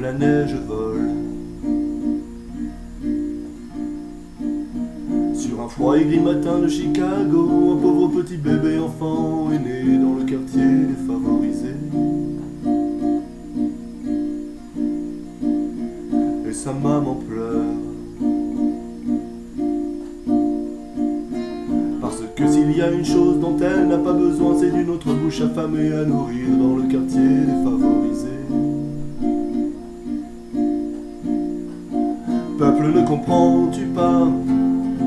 [0.00, 1.10] la neige vole.
[5.34, 9.98] Sur un froid et gris matin de Chicago, un pauvre petit bébé enfant est né
[9.98, 11.74] dans le quartier défavorisé.
[16.48, 17.64] Et sa maman pleure.
[22.00, 25.12] Parce que s'il y a une chose dont elle n'a pas besoin, c'est d'une autre
[25.12, 28.37] bouche affamée à nourrir dans le quartier défavorisé.
[32.78, 34.28] Peuple ne comprends-tu pas?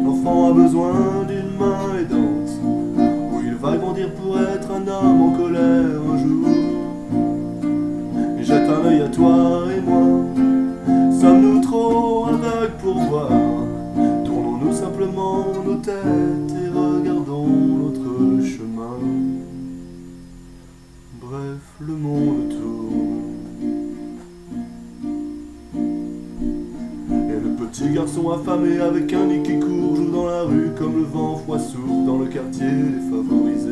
[0.04, 2.52] L'enfant a besoin d'une main aidante,
[2.98, 6.48] où il va grandir pour être un homme en colère un jour.
[8.38, 10.04] Et jette un œil à toi et moi,
[11.20, 13.30] sommes-nous trop aveugles pour voir?
[14.26, 15.96] Tournons-nous simplement nos têtes
[27.82, 30.98] Et le petit garçon affamé avec un nez qui court joue dans la rue comme
[30.98, 33.72] le vent froid souffle dans le quartier défavorisé.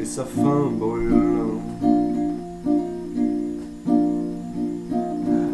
[0.00, 1.12] Et sa faim brûle.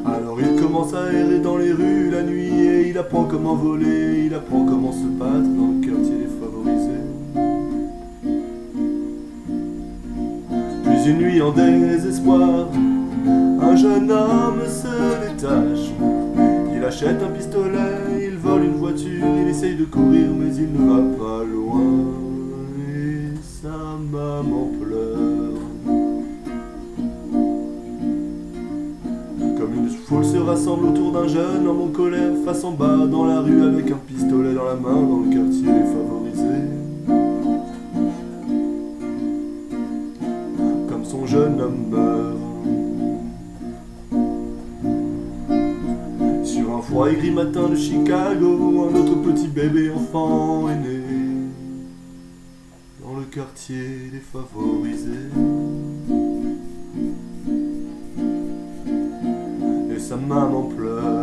[0.06, 4.24] Alors il commence à errer dans les rues la nuit et il apprend comment voler,
[4.26, 6.98] il apprend comment se battre dans le quartier défavorisé.
[10.84, 12.68] Puis une nuit en désespoir,
[13.26, 15.90] un jeune homme se détache.
[16.74, 20.90] Il achète un pistolet, il vole une voiture, il essaye de courir mais il ne
[20.90, 21.80] va pas loin.
[22.88, 25.60] Et sa maman pleure.
[29.58, 33.26] Comme une foule se rassemble autour d'un jeune homme en colère, face en bas dans
[33.26, 36.42] la rue avec un pistolet dans la main dans le quartier défavorisé.
[40.88, 42.51] Comme son jeune homme meurt.
[46.82, 51.00] Froid et gris matin de Chicago, un autre petit bébé enfant est né.
[53.02, 55.10] Dans le quartier défavorisé.
[59.94, 61.21] Et sa maman pleure.